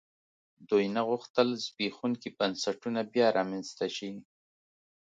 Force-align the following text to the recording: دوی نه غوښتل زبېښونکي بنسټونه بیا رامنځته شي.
دوی 0.69 0.85
نه 0.95 1.01
غوښتل 1.09 1.47
زبېښونکي 1.65 2.29
بنسټونه 2.37 2.99
بیا 3.13 3.27
رامنځته 3.37 3.87
شي. 3.95 4.11